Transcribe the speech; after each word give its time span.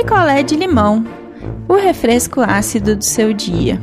picolé 0.00 0.42
de 0.42 0.56
limão, 0.56 1.04
o 1.68 1.74
refresco 1.74 2.40
ácido 2.40 2.96
do 2.96 3.04
seu 3.04 3.34
dia. 3.34 3.78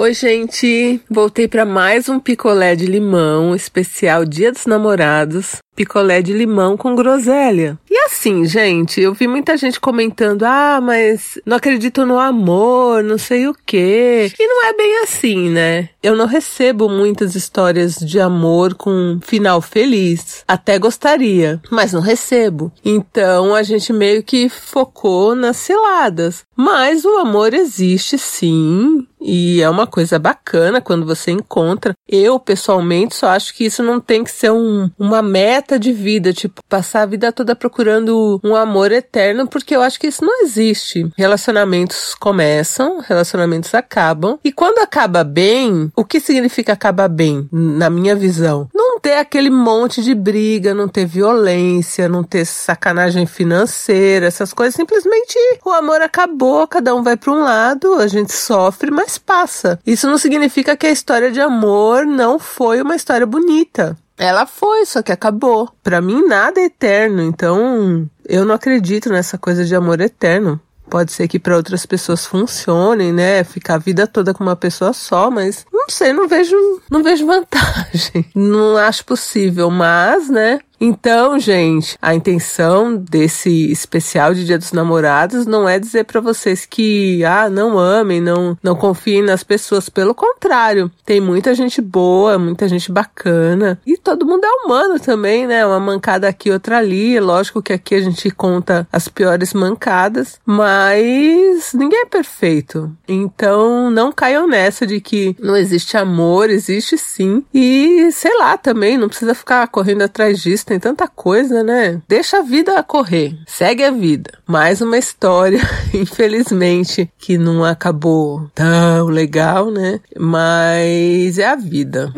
Oi, 0.00 0.14
gente! 0.14 0.98
Voltei 1.10 1.46
para 1.46 1.66
mais 1.66 2.08
um 2.08 2.18
picolé 2.18 2.74
de 2.74 2.86
limão 2.86 3.54
especial 3.54 4.24
Dia 4.24 4.50
dos 4.50 4.64
Namorados 4.64 5.60
picolé 5.80 6.20
de 6.20 6.34
limão 6.34 6.76
com 6.76 6.94
groselha. 6.94 7.78
E 7.90 7.96
assim, 8.00 8.44
gente, 8.44 9.00
eu 9.00 9.14
vi 9.14 9.26
muita 9.26 9.56
gente 9.56 9.80
comentando: 9.80 10.42
ah, 10.42 10.78
mas 10.82 11.38
não 11.46 11.56
acredito 11.56 12.04
no 12.04 12.18
amor, 12.18 13.02
não 13.02 13.16
sei 13.16 13.48
o 13.48 13.54
quê. 13.64 14.30
E 14.38 14.46
não 14.46 14.66
é 14.66 14.74
bem 14.74 15.02
assim, 15.02 15.48
né? 15.48 15.88
Eu 16.02 16.14
não 16.14 16.26
recebo 16.26 16.86
muitas 16.88 17.34
histórias 17.34 17.94
de 17.94 18.20
amor 18.20 18.74
com 18.74 19.18
final 19.22 19.62
feliz. 19.62 20.44
Até 20.46 20.78
gostaria, 20.78 21.60
mas 21.70 21.94
não 21.94 22.00
recebo. 22.00 22.70
Então 22.84 23.54
a 23.54 23.62
gente 23.62 23.90
meio 23.90 24.22
que 24.22 24.50
focou 24.50 25.34
nas 25.34 25.56
ciladas. 25.56 26.44
Mas 26.54 27.06
o 27.06 27.16
amor 27.16 27.54
existe 27.54 28.18
sim, 28.18 29.06
e 29.20 29.60
é 29.60 29.68
uma 29.68 29.86
coisa 29.86 30.18
bacana 30.18 30.80
quando 30.80 31.04
você 31.04 31.30
encontra. 31.30 31.94
Eu, 32.08 32.40
pessoalmente, 32.40 33.14
só 33.14 33.28
acho 33.28 33.54
que 33.54 33.64
isso 33.64 33.82
não 33.82 34.00
tem 34.00 34.24
que 34.24 34.30
ser 34.30 34.50
um, 34.50 34.90
uma 34.98 35.22
meta 35.22 35.78
de 35.78 35.92
vida, 35.92 36.32
tipo, 36.32 36.60
passar 36.68 37.02
a 37.02 37.06
vida 37.06 37.30
toda 37.32 37.54
procurando 37.54 38.40
um 38.42 38.56
amor 38.56 38.90
eterno, 38.90 39.46
porque 39.46 39.76
eu 39.76 39.82
acho 39.82 40.00
que 40.00 40.06
isso 40.06 40.24
não 40.24 40.42
existe. 40.42 41.08
Relacionamentos 41.16 42.14
começam, 42.14 43.00
relacionamentos 43.00 43.74
acabam, 43.74 44.38
e 44.42 44.50
quando 44.52 44.78
acaba 44.78 45.22
bem, 45.22 45.92
o 45.94 46.04
que 46.04 46.20
significa 46.20 46.72
acabar 46.72 47.08
bem, 47.08 47.48
na 47.52 47.90
minha 47.90 48.16
visão? 48.16 48.68
Não 48.74 48.98
ter 48.98 49.14
aquele 49.14 49.50
monte 49.50 50.02
de 50.02 50.14
briga, 50.14 50.74
não 50.74 50.88
ter 50.88 51.06
violência, 51.06 52.08
não 52.08 52.22
ter 52.22 52.44
sacanagem 52.44 53.26
financeira, 53.26 54.26
essas 54.26 54.52
coisas, 54.52 54.74
simplesmente 54.74 55.36
o 55.64 55.70
amor 55.70 56.00
acabou, 56.00 56.66
cada 56.66 56.94
um 56.94 57.02
vai 57.02 57.16
para 57.16 57.32
um 57.32 57.42
lado, 57.42 57.94
a 57.94 58.06
gente 58.06 58.32
sofre, 58.32 58.90
mas 58.90 59.09
passa. 59.18 59.78
Isso 59.86 60.06
não 60.06 60.18
significa 60.18 60.76
que 60.76 60.86
a 60.86 60.90
história 60.90 61.30
de 61.30 61.40
amor 61.40 62.04
não 62.04 62.38
foi 62.38 62.80
uma 62.82 62.96
história 62.96 63.26
bonita. 63.26 63.96
Ela 64.18 64.44
foi, 64.44 64.84
só 64.84 65.00
que 65.00 65.12
acabou. 65.12 65.70
Para 65.82 66.00
mim 66.00 66.26
nada 66.26 66.60
é 66.60 66.64
eterno, 66.64 67.22
então 67.22 68.06
eu 68.28 68.44
não 68.44 68.54
acredito 68.54 69.08
nessa 69.08 69.38
coisa 69.38 69.64
de 69.64 69.74
amor 69.74 70.00
eterno. 70.00 70.60
Pode 70.90 71.12
ser 71.12 71.28
que 71.28 71.38
para 71.38 71.56
outras 71.56 71.86
pessoas 71.86 72.26
funcione, 72.26 73.12
né? 73.12 73.44
Ficar 73.44 73.76
a 73.76 73.78
vida 73.78 74.08
toda 74.08 74.34
com 74.34 74.42
uma 74.42 74.56
pessoa 74.56 74.92
só, 74.92 75.30
mas 75.30 75.64
não 75.72 75.88
sei, 75.88 76.12
não 76.12 76.26
vejo, 76.26 76.56
não 76.90 77.02
vejo 77.02 77.24
vantagem. 77.24 78.26
Não 78.34 78.76
acho 78.76 79.04
possível, 79.04 79.70
mas, 79.70 80.28
né? 80.28 80.60
Então, 80.80 81.38
gente, 81.38 81.98
a 82.00 82.14
intenção 82.14 82.96
desse 82.96 83.70
especial 83.70 84.32
de 84.32 84.46
Dia 84.46 84.56
dos 84.56 84.72
Namorados 84.72 85.44
não 85.44 85.68
é 85.68 85.78
dizer 85.78 86.04
para 86.04 86.22
vocês 86.22 86.64
que 86.64 87.22
ah, 87.22 87.50
não 87.50 87.78
amem, 87.78 88.18
não 88.18 88.56
não 88.62 88.74
confiem 88.74 89.22
nas 89.22 89.44
pessoas, 89.44 89.90
pelo 89.90 90.14
contrário. 90.14 90.90
Tem 91.04 91.20
muita 91.20 91.54
gente 91.54 91.82
boa, 91.82 92.38
muita 92.38 92.66
gente 92.66 92.90
bacana 92.90 93.78
e 93.86 93.98
todo 93.98 94.24
mundo 94.24 94.44
é 94.44 94.64
humano 94.64 94.98
também, 94.98 95.46
né? 95.46 95.66
Uma 95.66 95.78
mancada 95.78 96.26
aqui, 96.26 96.50
outra 96.50 96.78
ali. 96.78 97.20
Lógico 97.20 97.62
que 97.62 97.74
aqui 97.74 97.94
a 97.94 98.00
gente 98.00 98.30
conta 98.30 98.88
as 98.90 99.06
piores 99.06 99.52
mancadas, 99.52 100.38
mas 100.46 101.72
ninguém 101.74 102.00
é 102.00 102.06
perfeito. 102.06 102.90
Então, 103.06 103.90
não 103.90 104.10
caiam 104.10 104.48
nessa 104.48 104.86
de 104.86 104.98
que 104.98 105.36
não 105.38 105.56
existe 105.56 105.98
amor, 105.98 106.48
existe 106.48 106.96
sim. 106.96 107.44
E 107.52 108.10
sei 108.12 108.34
lá, 108.38 108.56
também 108.56 108.96
não 108.96 109.08
precisa 109.08 109.34
ficar 109.34 109.68
correndo 109.68 110.02
atrás 110.02 110.38
disso 110.38 110.69
tem 110.70 110.78
tanta 110.78 111.08
coisa, 111.08 111.64
né? 111.64 112.00
Deixa 112.06 112.38
a 112.38 112.42
vida 112.42 112.80
correr, 112.84 113.36
segue 113.44 113.82
a 113.82 113.90
vida. 113.90 114.30
Mais 114.46 114.80
uma 114.80 114.96
história, 114.96 115.58
infelizmente, 115.92 117.10
que 117.18 117.36
não 117.36 117.64
acabou 117.64 118.48
tão 118.54 119.06
legal, 119.06 119.68
né? 119.72 119.98
Mas 120.16 121.38
é 121.38 121.48
a 121.48 121.56
vida. 121.56 122.14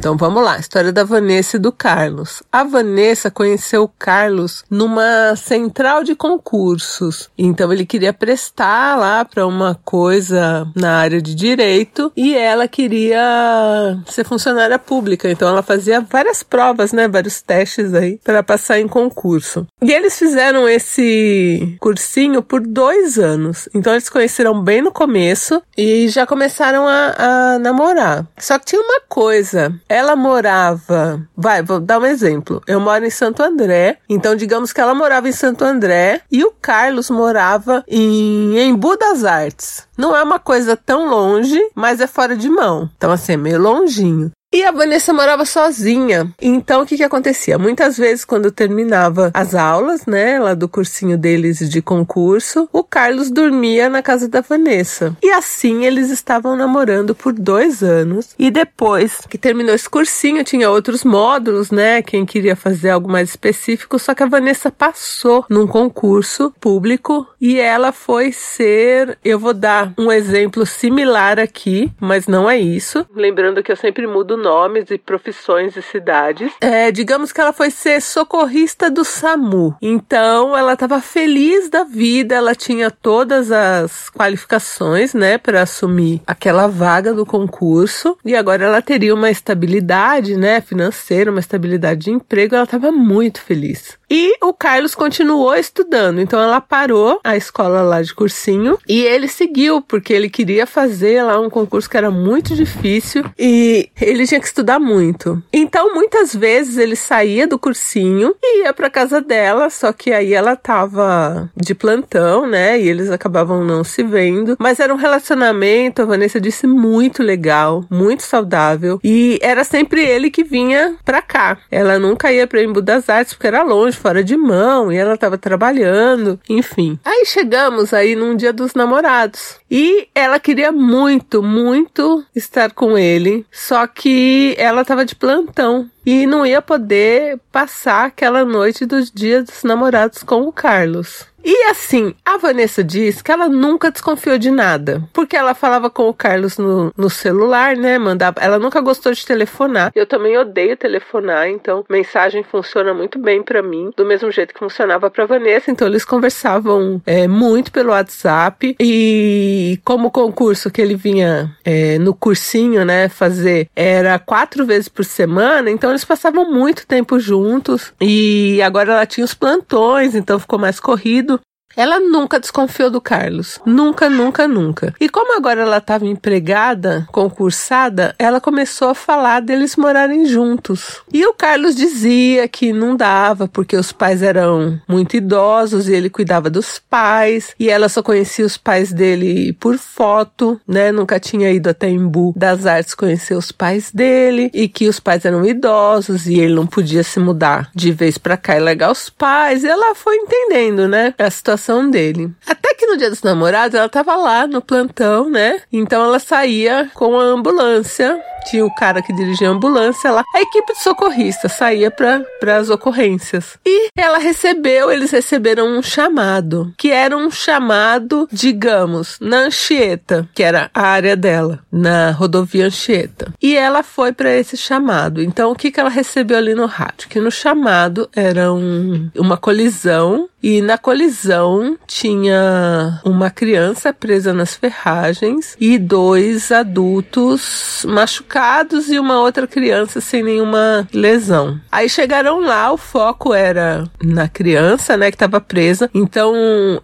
Então 0.00 0.16
vamos 0.16 0.42
lá, 0.42 0.58
história 0.58 0.90
da 0.90 1.04
Vanessa 1.04 1.58
e 1.58 1.60
do 1.60 1.70
Carlos. 1.70 2.42
A 2.50 2.64
Vanessa 2.64 3.30
conheceu 3.30 3.82
o 3.82 3.88
Carlos 3.98 4.64
numa 4.70 5.36
central 5.36 6.02
de 6.02 6.14
concursos. 6.14 7.28
Então 7.36 7.70
ele 7.70 7.84
queria 7.84 8.10
prestar 8.10 8.96
lá 8.96 9.26
para 9.26 9.46
uma 9.46 9.78
coisa 9.84 10.66
na 10.74 10.96
área 10.96 11.20
de 11.20 11.34
direito 11.34 12.10
e 12.16 12.34
ela 12.34 12.66
queria 12.66 14.00
ser 14.06 14.24
funcionária 14.24 14.78
pública. 14.78 15.30
Então 15.30 15.46
ela 15.46 15.62
fazia 15.62 16.00
várias 16.00 16.42
provas, 16.42 16.94
né, 16.94 17.06
vários 17.06 17.42
testes 17.42 17.92
aí 17.92 18.18
para 18.24 18.42
passar 18.42 18.80
em 18.80 18.88
concurso. 18.88 19.66
E 19.82 19.92
eles 19.92 20.18
fizeram 20.18 20.66
esse 20.66 21.76
cursinho 21.78 22.42
por 22.42 22.62
dois 22.62 23.18
anos. 23.18 23.68
Então 23.74 23.92
eles 23.92 24.08
conheceram 24.08 24.62
bem 24.62 24.80
no 24.80 24.92
começo 24.92 25.62
e 25.76 26.08
já 26.08 26.26
começaram 26.26 26.88
a, 26.88 27.14
a 27.18 27.58
namorar. 27.58 28.26
Só 28.38 28.58
que 28.58 28.64
tinha 28.64 28.80
uma 28.80 29.02
coisa 29.06 29.78
ela 29.90 30.14
morava. 30.14 31.20
Vai, 31.36 31.64
vou 31.64 31.80
dar 31.80 31.98
um 31.98 32.06
exemplo. 32.06 32.62
Eu 32.64 32.78
moro 32.78 33.04
em 33.04 33.10
Santo 33.10 33.42
André, 33.42 33.98
então 34.08 34.36
digamos 34.36 34.72
que 34.72 34.80
ela 34.80 34.94
morava 34.94 35.28
em 35.28 35.32
Santo 35.32 35.64
André 35.64 36.20
e 36.30 36.44
o 36.44 36.52
Carlos 36.52 37.10
morava 37.10 37.84
em 37.88 38.56
Embu 38.56 38.96
das 38.96 39.24
Artes. 39.24 39.88
Não 39.98 40.16
é 40.16 40.22
uma 40.22 40.38
coisa 40.38 40.76
tão 40.76 41.10
longe, 41.10 41.60
mas 41.74 42.00
é 42.00 42.06
fora 42.06 42.36
de 42.36 42.48
mão. 42.48 42.88
Então, 42.96 43.10
assim, 43.10 43.32
é 43.32 43.36
meio 43.36 43.60
longinho. 43.60 44.30
E 44.52 44.64
a 44.64 44.72
Vanessa 44.72 45.12
morava 45.12 45.44
sozinha. 45.44 46.28
Então, 46.42 46.82
o 46.82 46.86
que 46.86 46.96
que 46.96 47.04
acontecia? 47.04 47.56
Muitas 47.56 47.96
vezes, 47.96 48.24
quando 48.24 48.50
terminava 48.50 49.30
as 49.32 49.54
aulas, 49.54 50.06
né, 50.06 50.40
lá 50.40 50.54
do 50.54 50.68
cursinho 50.68 51.16
deles 51.16 51.70
de 51.70 51.80
concurso, 51.80 52.68
o 52.72 52.82
Carlos 52.82 53.30
dormia 53.30 53.88
na 53.88 54.02
casa 54.02 54.28
da 54.28 54.40
Vanessa. 54.40 55.16
E 55.22 55.30
assim 55.30 55.84
eles 55.84 56.10
estavam 56.10 56.56
namorando 56.56 57.14
por 57.14 57.32
dois 57.32 57.80
anos. 57.80 58.34
E 58.36 58.50
depois 58.50 59.20
que 59.30 59.38
terminou 59.38 59.72
esse 59.72 59.88
cursinho, 59.88 60.42
tinha 60.42 60.68
outros 60.68 61.04
módulos, 61.04 61.70
né? 61.70 62.02
Quem 62.02 62.26
queria 62.26 62.56
fazer 62.56 62.90
algo 62.90 63.08
mais 63.08 63.28
específico, 63.30 64.00
só 64.00 64.16
que 64.16 64.24
a 64.24 64.28
Vanessa 64.28 64.68
passou 64.68 65.44
num 65.48 65.68
concurso 65.68 66.52
público 66.58 67.24
e 67.40 67.60
ela 67.60 67.92
foi 67.92 68.32
ser. 68.32 69.16
Eu 69.24 69.38
vou 69.38 69.54
dar 69.54 69.94
um 69.96 70.10
exemplo 70.10 70.66
similar 70.66 71.38
aqui, 71.38 71.92
mas 72.00 72.26
não 72.26 72.50
é 72.50 72.58
isso. 72.58 73.06
Lembrando 73.14 73.62
que 73.62 73.70
eu 73.70 73.76
sempre 73.76 74.08
mudo 74.08 74.39
nomes 74.40 74.90
e 74.90 74.98
profissões 74.98 75.76
e 75.76 75.82
cidades. 75.82 76.52
É, 76.60 76.90
digamos 76.90 77.32
que 77.32 77.40
ela 77.40 77.52
foi 77.52 77.70
ser 77.70 78.00
socorrista 78.00 78.90
do 78.90 79.04
SAMU. 79.04 79.76
Então, 79.80 80.56
ela 80.56 80.72
estava 80.72 81.00
feliz 81.00 81.68
da 81.68 81.84
vida, 81.84 82.34
ela 82.34 82.54
tinha 82.54 82.90
todas 82.90 83.52
as 83.52 84.08
qualificações, 84.10 85.14
né, 85.14 85.38
para 85.38 85.62
assumir 85.62 86.22
aquela 86.26 86.66
vaga 86.66 87.12
do 87.12 87.26
concurso. 87.26 88.16
E 88.24 88.34
agora 88.34 88.64
ela 88.64 88.82
teria 88.82 89.14
uma 89.14 89.30
estabilidade, 89.30 90.36
né, 90.36 90.60
financeira, 90.60 91.30
uma 91.30 91.40
estabilidade 91.40 92.06
de 92.06 92.10
emprego. 92.10 92.54
Ela 92.54 92.64
estava 92.64 92.90
muito 92.90 93.40
feliz. 93.40 93.98
E 94.12 94.34
o 94.42 94.52
Carlos 94.52 94.96
continuou 94.96 95.54
estudando, 95.54 96.20
então 96.20 96.40
ela 96.40 96.60
parou 96.60 97.20
a 97.22 97.36
escola 97.36 97.80
lá 97.80 98.02
de 98.02 98.12
cursinho 98.12 98.76
e 98.88 99.02
ele 99.02 99.28
seguiu, 99.28 99.80
porque 99.80 100.12
ele 100.12 100.28
queria 100.28 100.66
fazer 100.66 101.22
lá 101.22 101.38
um 101.38 101.48
concurso 101.48 101.88
que 101.88 101.96
era 101.96 102.10
muito 102.10 102.56
difícil 102.56 103.24
e 103.38 103.88
ele 104.00 104.26
tinha 104.30 104.40
que 104.40 104.46
estudar 104.46 104.78
muito. 104.78 105.42
Então, 105.52 105.92
muitas 105.92 106.34
vezes 106.34 106.78
ele 106.78 106.94
saía 106.94 107.48
do 107.48 107.58
cursinho 107.58 108.34
e 108.40 108.62
ia 108.62 108.72
para 108.72 108.88
casa 108.88 109.20
dela, 109.20 109.68
só 109.68 109.92
que 109.92 110.12
aí 110.12 110.32
ela 110.32 110.54
tava 110.54 111.50
de 111.56 111.74
plantão, 111.74 112.46
né? 112.46 112.80
E 112.80 112.88
eles 112.88 113.10
acabavam 113.10 113.64
não 113.64 113.82
se 113.82 114.04
vendo, 114.04 114.56
mas 114.58 114.78
era 114.78 114.94
um 114.94 114.96
relacionamento, 114.96 116.02
a 116.02 116.04
Vanessa 116.04 116.40
disse, 116.40 116.64
muito 116.64 117.24
legal, 117.24 117.84
muito 117.90 118.22
saudável 118.22 119.00
e 119.02 119.36
era 119.42 119.64
sempre 119.64 120.04
ele 120.04 120.30
que 120.30 120.44
vinha 120.44 120.94
pra 121.04 121.20
cá. 121.20 121.58
Ela 121.68 121.98
nunca 121.98 122.32
ia 122.32 122.46
para 122.46 122.62
Embu 122.62 122.80
das 122.80 123.08
Artes 123.08 123.34
porque 123.34 123.48
era 123.48 123.64
longe, 123.64 123.96
fora 123.96 124.22
de 124.22 124.36
mão 124.36 124.92
e 124.92 124.96
ela 124.96 125.14
estava 125.14 125.36
trabalhando, 125.36 126.38
enfim. 126.48 127.00
Aí 127.04 127.24
chegamos 127.26 127.92
aí 127.92 128.14
num 128.14 128.36
dia 128.36 128.52
dos 128.52 128.74
namorados 128.74 129.56
e 129.68 130.06
ela 130.14 130.38
queria 130.38 130.70
muito, 130.70 131.42
muito 131.42 132.24
estar 132.34 132.72
com 132.72 132.96
ele, 132.96 133.44
só 133.50 133.88
que 133.88 134.19
ela 134.58 134.82
estava 134.82 135.04
de 135.04 135.14
plantão 135.14 135.88
e 136.10 136.26
não 136.26 136.44
ia 136.44 136.60
poder 136.60 137.38
passar 137.52 138.06
aquela 138.06 138.44
noite 138.44 138.84
dos 138.84 139.12
dias 139.12 139.44
dos 139.44 139.62
namorados 139.62 140.24
com 140.24 140.42
o 140.42 140.52
Carlos. 140.52 141.30
E 141.44 141.64
assim, 141.70 142.14
a 142.24 142.36
Vanessa 142.36 142.84
diz 142.84 143.22
que 143.22 143.32
ela 143.32 143.48
nunca 143.48 143.90
desconfiou 143.90 144.36
de 144.36 144.50
nada, 144.50 145.02
porque 145.12 145.36
ela 145.36 145.54
falava 145.54 145.88
com 145.88 146.08
o 146.08 146.14
Carlos 146.14 146.58
no, 146.58 146.92
no 146.96 147.08
celular, 147.08 147.76
né? 147.76 147.98
Mandava, 147.98 148.40
ela 148.40 148.58
nunca 148.58 148.80
gostou 148.80 149.12
de 149.12 149.24
telefonar. 149.24 149.90
Eu 149.94 150.06
também 150.06 150.36
odeio 150.36 150.76
telefonar, 150.76 151.48
então 151.48 151.84
mensagem 151.88 152.42
funciona 152.42 152.92
muito 152.92 153.18
bem 153.18 153.42
para 153.42 153.62
mim, 153.62 153.90
do 153.96 154.04
mesmo 154.04 154.30
jeito 154.30 154.52
que 154.52 154.60
funcionava 154.60 155.10
para 155.10 155.26
Vanessa. 155.26 155.70
Então 155.70 155.88
eles 155.88 156.04
conversavam 156.04 157.00
é, 157.06 157.26
muito 157.26 157.72
pelo 157.72 157.90
WhatsApp 157.90 158.76
e 158.78 159.80
como 159.84 160.08
o 160.08 160.10
concurso 160.10 160.70
que 160.70 160.80
ele 160.80 160.94
vinha 160.94 161.56
é, 161.64 161.98
no 161.98 162.14
cursinho, 162.14 162.84
né, 162.84 163.08
fazer 163.08 163.68
era 163.74 164.18
quatro 164.18 164.66
vezes 164.66 164.88
por 164.88 165.04
semana, 165.04 165.70
então 165.70 165.90
eles 165.90 165.99
passavam 166.04 166.50
muito 166.50 166.86
tempo 166.86 167.18
juntos 167.18 167.92
e 168.00 168.60
agora 168.62 168.92
ela 168.92 169.06
tinha 169.06 169.24
os 169.24 169.34
plantões, 169.34 170.14
então 170.14 170.38
ficou 170.38 170.58
mais 170.58 170.78
corrido. 170.80 171.40
Ela 171.76 172.00
nunca 172.00 172.40
desconfiou 172.40 172.90
do 172.90 173.00
Carlos. 173.00 173.60
Nunca, 173.64 174.10
nunca, 174.10 174.48
nunca. 174.48 174.92
E 175.00 175.08
como 175.08 175.36
agora 175.36 175.62
ela 175.62 175.76
estava 175.78 176.04
empregada, 176.04 177.06
concursada, 177.12 178.14
ela 178.18 178.40
começou 178.40 178.88
a 178.88 178.94
falar 178.94 179.40
deles 179.40 179.76
morarem 179.76 180.26
juntos. 180.26 181.00
E 181.12 181.24
o 181.24 181.32
Carlos 181.32 181.74
dizia 181.76 182.48
que 182.48 182.72
não 182.72 182.96
dava 182.96 183.46
porque 183.46 183.76
os 183.76 183.92
pais 183.92 184.22
eram 184.22 184.80
muito 184.88 185.16
idosos 185.16 185.88
e 185.88 185.94
ele 185.94 186.10
cuidava 186.10 186.50
dos 186.50 186.78
pais 186.78 187.54
e 187.58 187.70
ela 187.70 187.88
só 187.88 188.02
conhecia 188.02 188.44
os 188.44 188.56
pais 188.56 188.92
dele 188.92 189.52
por 189.54 189.78
foto, 189.78 190.60
né? 190.66 190.90
Nunca 190.90 191.20
tinha 191.20 191.50
ido 191.50 191.70
até 191.70 191.88
Embu 191.88 192.34
das 192.36 192.66
Artes 192.66 192.94
conhecer 192.94 193.34
os 193.34 193.52
pais 193.52 193.90
dele 193.92 194.50
e 194.52 194.68
que 194.68 194.88
os 194.88 194.98
pais 194.98 195.24
eram 195.24 195.46
idosos 195.46 196.26
e 196.26 196.38
ele 196.40 196.54
não 196.54 196.66
podia 196.66 197.04
se 197.04 197.20
mudar 197.20 197.70
de 197.74 197.92
vez 197.92 198.18
para 198.18 198.36
cá 198.36 198.56
e 198.56 198.60
largar 198.60 198.90
os 198.90 199.08
pais. 199.08 199.62
E 199.62 199.68
ela 199.68 199.94
foi 199.94 200.16
entendendo, 200.16 200.88
né? 200.88 201.14
A 201.16 201.30
situação 201.30 201.59
situação 201.60 201.90
dele. 201.90 202.32
Até 202.46 202.74
que 202.74 202.86
no 202.86 202.96
dia 202.96 203.10
dos 203.10 203.22
namorados 203.22 203.74
ela 203.74 203.88
tava 203.88 204.16
lá 204.16 204.46
no 204.46 204.62
plantão, 204.62 205.28
né? 205.28 205.60
Então 205.70 206.02
ela 206.02 206.18
saía 206.18 206.90
com 206.94 207.18
a 207.18 207.22
ambulância 207.22 208.20
tinha 208.40 208.64
o 208.64 208.74
cara 208.74 209.02
que 209.02 209.12
dirigia 209.12 209.48
a 209.48 209.52
ambulância 209.52 210.10
lá. 210.10 210.22
A 210.34 210.40
equipe 210.40 210.72
de 210.72 210.82
socorristas 210.82 211.52
saía 211.52 211.90
para 211.90 212.56
as 212.56 212.70
ocorrências. 212.70 213.58
E 213.66 213.88
ela 213.96 214.18
recebeu, 214.18 214.90
eles 214.90 215.10
receberam 215.10 215.66
um 215.78 215.82
chamado, 215.82 216.72
que 216.76 216.90
era 216.90 217.16
um 217.16 217.30
chamado, 217.30 218.28
digamos, 218.32 219.18
na 219.20 219.40
Anchieta, 219.44 220.28
que 220.34 220.42
era 220.42 220.70
a 220.74 220.82
área 220.82 221.16
dela, 221.16 221.60
na 221.70 222.10
rodovia 222.10 222.66
Anchieta. 222.66 223.32
E 223.40 223.56
ela 223.56 223.82
foi 223.82 224.12
para 224.12 224.34
esse 224.34 224.56
chamado. 224.56 225.22
Então, 225.22 225.52
o 225.52 225.56
que, 225.56 225.70
que 225.70 225.80
ela 225.80 225.90
recebeu 225.90 226.38
ali 226.38 226.54
no 226.54 226.66
rádio? 226.66 227.08
Que 227.08 227.20
no 227.20 227.30
chamado 227.30 228.08
era 228.14 228.52
um, 228.52 229.10
uma 229.16 229.36
colisão 229.36 230.28
e 230.42 230.60
na 230.62 230.78
colisão 230.78 231.76
tinha 231.86 233.00
uma 233.04 233.30
criança 233.30 233.92
presa 233.92 234.32
nas 234.32 234.54
ferragens 234.54 235.56
e 235.60 235.78
dois 235.78 236.50
adultos 236.50 237.84
machucados 237.88 238.90
e 238.90 238.98
uma 238.98 239.20
outra 239.20 239.46
criança 239.46 240.00
sem 240.00 240.22
nenhuma 240.22 240.88
lesão. 240.92 241.60
Aí 241.70 241.88
chegaram 241.88 242.40
lá, 242.40 242.72
o 242.72 242.76
foco 242.76 243.34
era 243.34 243.84
na 244.02 244.28
criança, 244.28 244.96
né, 244.96 245.10
que 245.10 245.16
estava 245.16 245.40
presa. 245.40 245.90
Então 245.94 246.32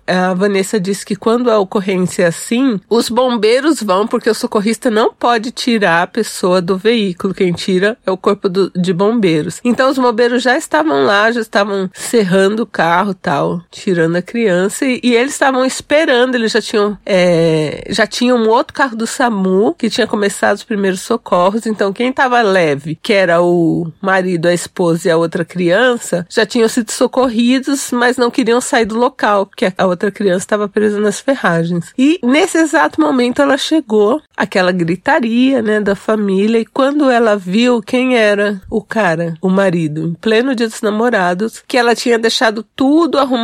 a 0.06 0.35
Vanessa 0.35 0.79
disse 0.79 1.05
que 1.05 1.17
quando 1.17 1.50
a 1.50 1.58
ocorrência 1.58 2.25
é 2.25 2.26
assim, 2.26 2.81
os 2.88 3.08
bombeiros 3.08 3.82
vão 3.82 4.06
porque 4.06 4.31
o 4.31 4.35
socorrista 4.35 4.91
não 4.91 5.12
pode 5.12 5.50
tirar 5.50 6.03
a 6.03 6.06
pessoa 6.06 6.61
do 6.61 6.76
veículo. 6.76 7.35
Quem 7.35 7.53
tira 7.53 7.97
é 8.05 8.11
o 8.11 8.17
corpo 8.17 8.49
do, 8.49 8.70
de 8.75 8.93
bombeiros. 8.93 9.61
Então 9.64 9.91
os 9.91 9.99
bombeiros 9.99 10.43
já 10.43 10.56
estavam 10.56 11.05
lá, 11.05 11.31
já 11.31 11.41
estavam 11.41 11.91
serrando 11.93 12.62
o 12.62 12.67
carro, 12.67 13.14
tal, 13.14 13.45
tirando 13.70 14.16
a 14.16 14.22
criança 14.22 14.84
e, 14.84 15.00
e 15.02 15.14
eles 15.14 15.32
estavam 15.32 15.64
esperando. 15.64 16.34
Eles 16.34 16.52
já 16.52 16.60
tinham 16.60 16.98
é, 17.04 17.84
já 17.90 18.06
tinham 18.06 18.38
um 18.38 18.48
outro 18.48 18.75
carro 18.75 18.96
do 18.96 19.06
SAMU 19.06 19.75
que 19.75 19.90
tinha 19.90 20.06
começado 20.06 20.56
os 20.56 20.64
primeiros 20.64 21.00
socorros. 21.00 21.66
Então, 21.66 21.93
quem 21.93 22.10
estava 22.10 22.43
leve, 22.43 22.98
que 23.00 23.12
era 23.12 23.43
o 23.43 23.90
marido, 24.00 24.46
a 24.46 24.54
esposa 24.54 25.08
e 25.08 25.10
a 25.10 25.16
outra 25.16 25.44
criança, 25.44 26.26
já 26.28 26.44
tinham 26.44 26.69
sido 26.69 26.90
socorridos, 26.90 27.90
mas 27.93 28.16
não 28.16 28.31
queriam 28.31 28.60
sair 28.60 28.84
do 28.84 28.98
local, 28.98 29.46
porque 29.46 29.72
a 29.76 29.87
outra 29.87 30.10
criança 30.10 30.44
estava 30.44 30.69
presa 30.69 31.00
nas 31.00 31.20
ferragens. 31.20 31.93
E 31.96 32.19
nesse 32.22 32.58
exato 32.58 33.00
momento 33.00 33.43
ela 33.43 33.56
chegou, 33.56 34.20
aquela 34.37 34.72
gritaria, 34.72 35.62
né, 35.62 35.81
da 35.81 35.94
família, 35.94 36.58
e 36.58 36.66
quando 36.66 37.10
ela 37.10 37.37
viu 37.37 37.81
quem 37.81 38.16
era 38.16 38.60
o 38.70 38.82
cara, 38.82 39.34
o 39.40 39.48
marido, 39.48 40.08
em 40.08 40.14
pleno 40.14 40.54
dia 40.54 40.69
dos 40.69 40.82
namorados, 40.82 41.62
que 41.66 41.76
ela 41.76 41.94
tinha 41.94 42.19
deixado 42.19 42.64
tudo 42.75 43.19
arrumado 43.19 43.35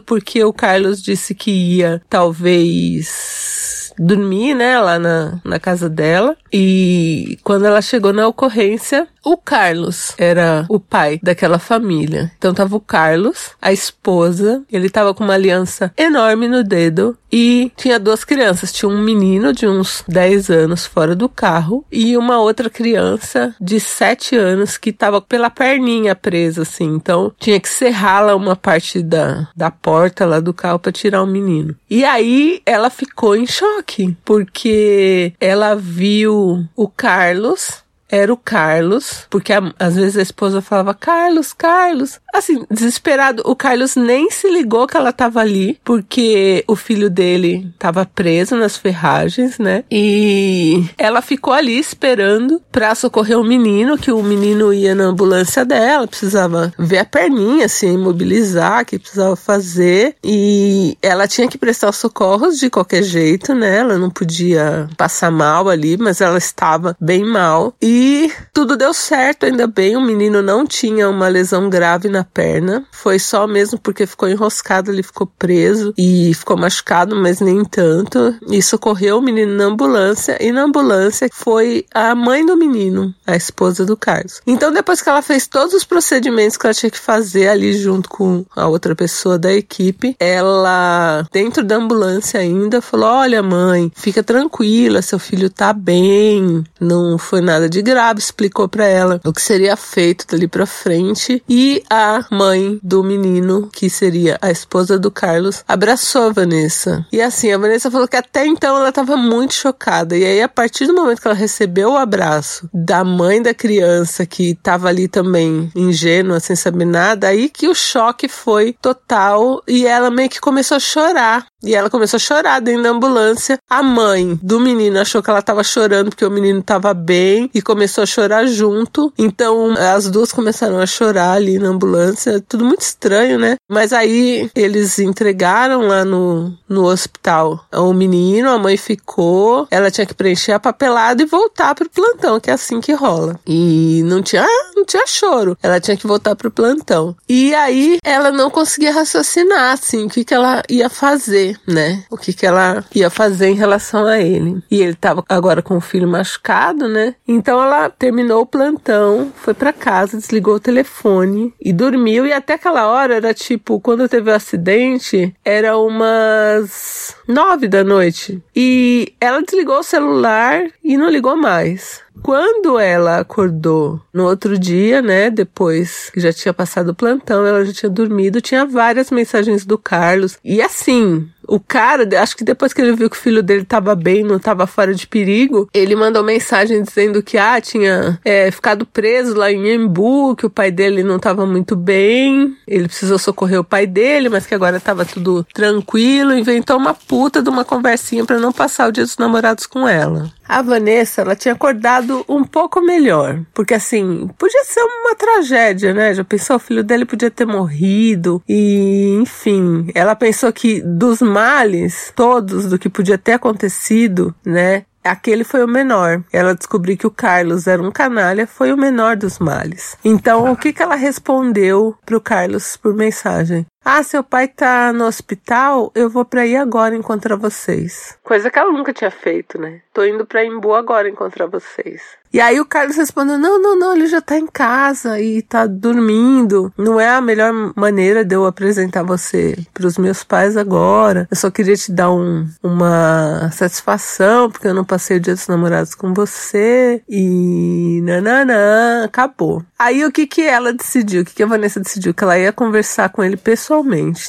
porque 0.00 0.44
o 0.44 0.52
Carlos 0.52 1.02
disse 1.02 1.34
que 1.34 1.50
ia 1.50 2.02
talvez 2.08 3.79
dormir, 3.98 4.54
né, 4.54 4.78
lá 4.78 4.98
na, 4.98 5.40
na 5.44 5.58
casa 5.58 5.88
dela. 5.88 6.36
E 6.52 7.38
quando 7.44 7.66
ela 7.66 7.82
chegou 7.82 8.12
na 8.12 8.26
ocorrência, 8.26 9.06
o 9.24 9.36
Carlos 9.36 10.14
era 10.18 10.64
o 10.68 10.80
pai 10.80 11.20
daquela 11.22 11.58
família. 11.58 12.32
Então 12.38 12.54
tava 12.54 12.76
o 12.76 12.80
Carlos, 12.80 13.50
a 13.60 13.72
esposa, 13.72 14.62
ele 14.70 14.88
tava 14.88 15.14
com 15.14 15.24
uma 15.24 15.34
aliança 15.34 15.92
enorme 15.96 16.48
no 16.48 16.64
dedo 16.64 17.16
e 17.30 17.70
tinha 17.76 17.98
duas 17.98 18.24
crianças. 18.24 18.72
Tinha 18.72 18.88
um 18.88 19.00
menino 19.00 19.52
de 19.52 19.66
uns 19.66 20.02
10 20.08 20.50
anos 20.50 20.86
fora 20.86 21.14
do 21.14 21.28
carro 21.28 21.84
e 21.90 22.16
uma 22.16 22.40
outra 22.40 22.68
criança 22.68 23.54
de 23.60 23.78
7 23.78 24.36
anos 24.36 24.76
que 24.76 24.92
tava 24.92 25.20
pela 25.20 25.50
perninha 25.50 26.14
presa, 26.14 26.62
assim. 26.62 26.86
Então 26.86 27.32
tinha 27.38 27.60
que 27.60 27.68
serrar 27.68 28.24
lá 28.24 28.34
uma 28.34 28.56
parte 28.56 29.02
da, 29.02 29.48
da 29.54 29.70
porta 29.70 30.26
lá 30.26 30.40
do 30.40 30.54
carro 30.54 30.78
para 30.78 30.92
tirar 30.92 31.22
o 31.22 31.26
menino. 31.26 31.76
E 31.88 32.04
aí 32.04 32.62
ela 32.64 32.90
ficou 32.90 33.36
em 33.36 33.46
choque, 33.46 33.79
porque 34.24 35.34
ela 35.40 35.74
viu 35.74 36.66
o 36.76 36.88
Carlos 36.88 37.82
era 38.10 38.32
o 38.32 38.36
Carlos, 38.36 39.26
porque 39.30 39.52
a, 39.52 39.72
às 39.78 39.94
vezes 39.94 40.16
a 40.16 40.22
esposa 40.22 40.60
falava 40.60 40.94
Carlos, 40.94 41.52
Carlos. 41.52 42.18
Assim, 42.34 42.64
desesperado, 42.70 43.42
o 43.46 43.54
Carlos 43.54 43.96
nem 43.96 44.30
se 44.30 44.50
ligou 44.50 44.86
que 44.86 44.96
ela 44.96 45.12
tava 45.12 45.40
ali, 45.40 45.78
porque 45.84 46.64
o 46.66 46.74
filho 46.74 47.08
dele 47.08 47.72
tava 47.78 48.04
preso 48.04 48.56
nas 48.56 48.76
ferragens, 48.76 49.58
né? 49.58 49.84
E 49.90 50.84
ela 50.98 51.22
ficou 51.22 51.52
ali 51.52 51.78
esperando 51.78 52.60
pra 52.72 52.94
socorrer 52.94 53.38
o 53.38 53.44
menino, 53.44 53.98
que 53.98 54.12
o 54.12 54.22
menino 54.22 54.72
ia 54.72 54.94
na 54.94 55.04
ambulância 55.04 55.64
dela, 55.64 56.06
precisava 56.06 56.72
ver 56.78 56.98
a 56.98 57.04
perninha, 57.04 57.66
assim, 57.66 57.94
imobilizar, 57.94 58.84
que 58.84 58.98
precisava 58.98 59.36
fazer. 59.36 60.16
E 60.24 60.96
ela 61.02 61.28
tinha 61.28 61.48
que 61.48 61.58
prestar 61.58 61.92
socorros 61.92 62.58
de 62.58 62.70
qualquer 62.70 63.02
jeito, 63.02 63.54
né? 63.54 63.78
Ela 63.78 63.98
não 63.98 64.10
podia 64.10 64.88
passar 64.96 65.30
mal 65.30 65.68
ali, 65.68 65.96
mas 65.96 66.20
ela 66.20 66.38
estava 66.38 66.96
bem 67.00 67.24
mal. 67.24 67.74
E 67.80 67.99
e 68.02 68.32
tudo 68.54 68.78
deu 68.78 68.94
certo, 68.94 69.44
ainda 69.44 69.66
bem. 69.66 69.94
O 69.94 70.00
menino 70.00 70.40
não 70.40 70.66
tinha 70.66 71.06
uma 71.06 71.28
lesão 71.28 71.68
grave 71.68 72.08
na 72.08 72.24
perna. 72.24 72.82
Foi 72.90 73.18
só 73.18 73.46
mesmo 73.46 73.78
porque 73.78 74.06
ficou 74.06 74.26
enroscado, 74.26 74.90
ele 74.90 75.02
ficou 75.02 75.26
preso 75.26 75.92
e 75.98 76.32
ficou 76.32 76.56
machucado, 76.56 77.14
mas 77.14 77.40
nem 77.40 77.62
tanto. 77.62 78.34
E 78.48 78.62
socorreu 78.62 79.18
o 79.18 79.20
menino 79.20 79.54
na 79.54 79.64
ambulância. 79.64 80.42
E 80.42 80.50
na 80.50 80.62
ambulância 80.62 81.28
foi 81.30 81.84
a 81.94 82.14
mãe 82.14 82.44
do 82.46 82.56
menino, 82.56 83.14
a 83.26 83.36
esposa 83.36 83.84
do 83.84 83.98
Carlos. 83.98 84.40
Então, 84.46 84.72
depois 84.72 85.02
que 85.02 85.08
ela 85.10 85.20
fez 85.20 85.46
todos 85.46 85.74
os 85.74 85.84
procedimentos 85.84 86.56
que 86.56 86.66
ela 86.66 86.72
tinha 86.72 86.90
que 86.90 86.98
fazer 86.98 87.48
ali 87.48 87.74
junto 87.74 88.08
com 88.08 88.46
a 88.56 88.66
outra 88.66 88.96
pessoa 88.96 89.38
da 89.38 89.52
equipe, 89.52 90.16
ela, 90.18 91.26
dentro 91.30 91.62
da 91.62 91.76
ambulância 91.76 92.40
ainda, 92.40 92.80
falou: 92.80 93.10
Olha, 93.10 93.42
mãe, 93.42 93.92
fica 93.94 94.22
tranquila, 94.22 95.02
seu 95.02 95.18
filho 95.18 95.50
tá 95.50 95.74
bem, 95.74 96.64
não 96.80 97.18
foi 97.18 97.42
nada 97.42 97.68
de 97.68 97.89
grave, 97.90 98.20
explicou 98.20 98.68
para 98.68 98.86
ela 98.86 99.20
o 99.24 99.32
que 99.32 99.42
seria 99.42 99.76
feito 99.76 100.24
dali 100.28 100.46
para 100.46 100.64
frente 100.64 101.42
e 101.48 101.82
a 101.90 102.24
mãe 102.30 102.78
do 102.82 103.02
menino, 103.02 103.68
que 103.72 103.90
seria 103.90 104.38
a 104.40 104.48
esposa 104.48 104.96
do 104.96 105.10
Carlos, 105.10 105.64
abraçou 105.66 106.28
a 106.28 106.32
Vanessa. 106.32 107.04
E 107.12 107.20
assim, 107.20 107.52
a 107.52 107.58
Vanessa 107.58 107.90
falou 107.90 108.06
que 108.06 108.16
até 108.16 108.46
então 108.46 108.76
ela 108.76 108.90
estava 108.90 109.16
muito 109.16 109.54
chocada. 109.54 110.16
E 110.16 110.24
aí, 110.24 110.40
a 110.40 110.48
partir 110.48 110.86
do 110.86 110.94
momento 110.94 111.20
que 111.20 111.26
ela 111.26 111.36
recebeu 111.36 111.92
o 111.92 111.96
abraço 111.96 112.68
da 112.72 113.02
mãe 113.02 113.42
da 113.42 113.52
criança, 113.52 114.24
que 114.24 114.50
estava 114.50 114.88
ali 114.88 115.08
também 115.08 115.70
ingênua, 115.74 116.38
sem 116.38 116.54
saber 116.54 116.84
nada, 116.84 117.26
aí 117.26 117.48
que 117.48 117.68
o 117.68 117.74
choque 117.74 118.28
foi 118.28 118.76
total 118.80 119.62
e 119.66 119.84
ela 119.84 120.10
meio 120.10 120.30
que 120.30 120.40
começou 120.40 120.76
a 120.76 120.80
chorar. 120.80 121.46
E 121.62 121.74
ela 121.74 121.90
começou 121.90 122.16
a 122.16 122.20
chorar 122.20 122.60
dentro 122.60 122.82
da 122.82 122.90
ambulância. 122.90 123.58
A 123.68 123.82
mãe 123.82 124.38
do 124.42 124.58
menino 124.60 124.98
achou 124.98 125.22
que 125.22 125.30
ela 125.30 125.40
estava 125.40 125.62
chorando 125.62 126.10
porque 126.10 126.24
o 126.24 126.30
menino 126.30 126.60
estava 126.60 126.94
bem 126.94 127.50
e 127.54 127.60
começou 127.60 128.02
a 128.02 128.06
chorar 128.06 128.46
junto. 128.46 129.12
Então 129.18 129.74
as 129.76 130.08
duas 130.10 130.32
começaram 130.32 130.78
a 130.78 130.86
chorar 130.86 131.32
ali 131.32 131.58
na 131.58 131.68
ambulância. 131.68 132.42
Tudo 132.48 132.64
muito 132.64 132.80
estranho, 132.80 133.38
né? 133.38 133.56
Mas 133.68 133.92
aí 133.92 134.50
eles 134.54 134.98
entregaram 134.98 135.86
lá 135.86 136.04
no, 136.04 136.52
no 136.68 136.84
hospital 136.84 137.66
o 137.72 137.92
menino, 137.92 138.50
a 138.50 138.58
mãe 138.58 138.76
ficou. 138.76 139.66
Ela 139.70 139.90
tinha 139.90 140.06
que 140.06 140.14
preencher 140.14 140.52
a 140.52 140.60
papelada 140.60 141.22
e 141.22 141.26
voltar 141.26 141.74
pro 141.74 141.90
plantão, 141.90 142.40
que 142.40 142.50
é 142.50 142.54
assim 142.54 142.80
que 142.80 142.92
rola. 142.92 143.38
E 143.46 144.02
não 144.04 144.22
tinha, 144.22 144.46
não 144.74 144.84
tinha 144.84 145.06
choro. 145.06 145.56
Ela 145.62 145.80
tinha 145.80 145.96
que 145.96 146.06
voltar 146.06 146.34
pro 146.34 146.50
plantão. 146.50 147.14
E 147.28 147.54
aí 147.54 147.98
ela 148.02 148.30
não 148.30 148.50
conseguia 148.50 148.92
raciocinar, 148.92 149.72
assim, 149.72 150.06
o 150.06 150.08
que, 150.08 150.24
que 150.24 150.34
ela 150.34 150.62
ia 150.68 150.88
fazer 150.88 151.49
né? 151.66 152.04
O 152.10 152.16
que, 152.16 152.32
que 152.32 152.46
ela 152.46 152.84
ia 152.94 153.10
fazer 153.10 153.48
em 153.48 153.54
relação 153.54 154.06
a 154.06 154.18
ele. 154.18 154.62
E 154.70 154.82
ele 154.82 154.94
tava 154.94 155.24
agora 155.28 155.62
com 155.62 155.76
o 155.76 155.80
filho 155.80 156.08
machucado, 156.08 156.88
né? 156.88 157.14
Então 157.26 157.62
ela 157.62 157.88
terminou 157.90 158.42
o 158.42 158.46
plantão, 158.46 159.32
foi 159.36 159.54
para 159.54 159.72
casa, 159.72 160.16
desligou 160.16 160.54
o 160.56 160.60
telefone 160.60 161.54
e 161.60 161.72
dormiu. 161.72 162.26
E 162.26 162.32
até 162.32 162.54
aquela 162.54 162.88
hora 162.88 163.16
era 163.16 163.34
tipo, 163.34 163.80
quando 163.80 164.08
teve 164.08 164.30
o 164.30 164.34
acidente, 164.34 165.34
era 165.44 165.76
umas 165.76 167.16
nove 167.30 167.68
da 167.68 167.82
noite. 167.84 168.42
E 168.54 169.12
ela 169.20 169.42
desligou 169.42 169.78
o 169.78 169.84
celular 169.84 170.64
e 170.82 170.96
não 170.96 171.08
ligou 171.08 171.36
mais. 171.36 172.02
Quando 172.22 172.78
ela 172.78 173.18
acordou 173.18 174.00
no 174.12 174.24
outro 174.24 174.58
dia, 174.58 175.00
né, 175.00 175.30
depois 175.30 176.10
que 176.10 176.20
já 176.20 176.32
tinha 176.32 176.52
passado 176.52 176.90
o 176.90 176.94
plantão, 176.94 177.46
ela 177.46 177.64
já 177.64 177.72
tinha 177.72 177.90
dormido, 177.90 178.40
tinha 178.40 178.66
várias 178.66 179.10
mensagens 179.10 179.64
do 179.64 179.78
Carlos. 179.78 180.38
E 180.44 180.60
assim, 180.60 181.28
o 181.50 181.58
cara, 181.58 182.06
acho 182.22 182.36
que 182.36 182.44
depois 182.44 182.72
que 182.72 182.80
ele 182.80 182.94
viu 182.94 183.10
que 183.10 183.16
o 183.16 183.20
filho 183.20 183.42
dele 183.42 183.64
tava 183.64 183.94
bem, 183.94 184.22
não 184.22 184.38
tava 184.38 184.66
fora 184.66 184.94
de 184.94 185.06
perigo, 185.06 185.68
ele 185.74 185.96
mandou 185.96 186.22
mensagem 186.22 186.82
dizendo 186.82 187.22
que, 187.22 187.36
ah, 187.38 187.60
tinha 187.60 188.20
é, 188.24 188.50
ficado 188.50 188.86
preso 188.86 189.34
lá 189.34 189.50
em 189.50 189.74
Embu, 189.74 190.36
que 190.36 190.46
o 190.46 190.50
pai 190.50 190.70
dele 190.70 191.02
não 191.02 191.18
tava 191.18 191.44
muito 191.46 191.74
bem, 191.74 192.56
ele 192.68 192.86
precisou 192.86 193.18
socorrer 193.18 193.58
o 193.58 193.64
pai 193.64 193.86
dele, 193.86 194.28
mas 194.28 194.46
que 194.46 194.54
agora 194.54 194.78
tava 194.78 195.04
tudo 195.04 195.44
tranquilo, 195.52 196.36
inventou 196.36 196.76
uma 196.76 196.94
puta 196.94 197.19
de 197.28 197.50
uma 197.50 197.64
conversinha 197.64 198.24
para 198.24 198.38
não 198.38 198.52
passar 198.52 198.88
o 198.88 198.92
dia 198.92 199.04
dos 199.04 199.18
namorados 199.18 199.66
com 199.66 199.86
ela. 199.86 200.32
A 200.48 200.62
Vanessa, 200.62 201.20
ela 201.20 201.36
tinha 201.36 201.54
acordado 201.54 202.24
um 202.28 202.42
pouco 202.44 202.80
melhor, 202.80 203.40
porque 203.52 203.74
assim, 203.74 204.28
podia 204.38 204.64
ser 204.64 204.80
uma 204.80 205.14
tragédia, 205.14 205.92
né? 205.92 206.14
Já 206.14 206.24
pensou, 206.24 206.56
o 206.56 206.60
filho 206.60 206.82
dele 206.82 207.04
podia 207.04 207.30
ter 207.30 207.46
morrido, 207.46 208.42
e 208.48 209.18
enfim, 209.20 209.90
ela 209.94 210.16
pensou 210.16 210.52
que 210.52 210.80
dos 210.80 211.20
males 211.20 212.12
todos 212.16 212.66
do 212.66 212.78
que 212.78 212.88
podia 212.88 213.18
ter 213.18 213.32
acontecido, 213.32 214.34
né? 214.44 214.84
Aquele 215.02 215.44
foi 215.44 215.64
o 215.64 215.68
menor. 215.68 216.22
Ela 216.32 216.54
descobriu 216.54 216.96
que 216.96 217.06
o 217.06 217.10
Carlos 217.10 217.66
era 217.66 217.82
um 217.82 217.90
canalha, 217.90 218.46
foi 218.46 218.72
o 218.72 218.76
menor 218.76 219.16
dos 219.16 219.38
males. 219.38 219.96
Então, 220.04 220.52
o 220.52 220.56
que, 220.56 220.72
que 220.72 220.82
ela 220.82 220.94
respondeu 220.94 221.96
pro 222.04 222.20
Carlos 222.20 222.76
por 222.76 222.94
mensagem? 222.94 223.66
Ah, 223.82 224.02
seu 224.02 224.22
pai 224.22 224.46
tá 224.46 224.92
no 224.92 225.06
hospital, 225.06 225.90
eu 225.94 226.10
vou 226.10 226.24
pra 226.24 226.46
ir 226.46 226.56
agora 226.56 226.94
encontrar 226.94 227.36
vocês. 227.36 228.18
Coisa 228.22 228.50
que 228.50 228.58
ela 228.58 228.70
nunca 228.70 228.92
tinha 228.92 229.10
feito, 229.10 229.58
né? 229.58 229.80
Tô 229.92 230.04
indo 230.04 230.26
pra 230.26 230.44
Imbu 230.44 230.74
agora 230.74 231.08
encontrar 231.08 231.46
vocês. 231.46 232.02
E 232.32 232.40
aí 232.40 232.60
o 232.60 232.64
Carlos 232.64 232.96
respondeu: 232.96 233.36
Não, 233.36 233.60
não, 233.60 233.76
não, 233.76 233.94
ele 233.94 234.06
já 234.06 234.20
tá 234.20 234.38
em 234.38 234.46
casa 234.46 235.20
e 235.20 235.42
tá 235.42 235.66
dormindo. 235.66 236.72
Não 236.78 237.00
é 237.00 237.08
a 237.08 237.20
melhor 237.20 237.52
maneira 237.74 238.24
de 238.24 238.36
eu 238.36 238.46
apresentar 238.46 239.02
você 239.02 239.58
pros 239.74 239.98
meus 239.98 240.22
pais 240.22 240.56
agora. 240.56 241.26
Eu 241.28 241.36
só 241.36 241.50
queria 241.50 241.74
te 241.74 241.90
dar 241.90 242.12
um, 242.12 242.46
uma 242.62 243.50
satisfação, 243.50 244.48
porque 244.48 244.68
eu 244.68 244.74
não 244.74 244.84
passei 244.84 245.16
o 245.16 245.20
dia 245.20 245.34
dos 245.34 245.48
namorados 245.48 245.94
com 245.94 246.14
você. 246.14 247.02
E 247.08 248.00
nananã, 248.04 249.04
acabou. 249.04 249.64
Aí 249.76 250.04
o 250.04 250.12
que 250.12 250.26
que 250.26 250.42
ela 250.42 250.72
decidiu? 250.72 251.22
O 251.22 251.24
que 251.24 251.34
que 251.34 251.42
a 251.42 251.46
Vanessa 251.46 251.80
decidiu? 251.80 252.14
Que 252.14 252.22
ela 252.22 252.38
ia 252.38 252.52
conversar 252.52 253.08
com 253.08 253.24
ele 253.24 253.36
pessoalmente. 253.36 253.79